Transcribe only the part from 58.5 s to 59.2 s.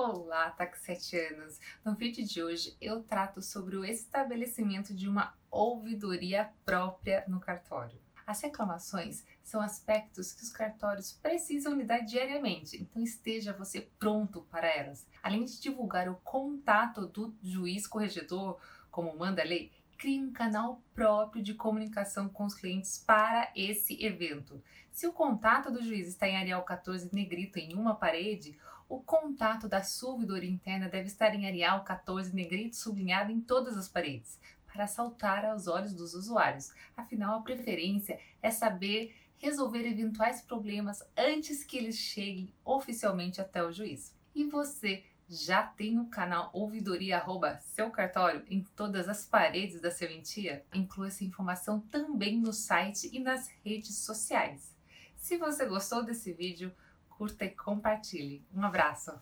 Um abraço!